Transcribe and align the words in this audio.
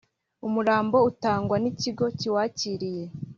umurambo 0.47 0.97
atangwa 1.09 1.55
n 1.59 1.65
‘ikigo 1.71 2.05
kiwakiriye. 2.19 3.05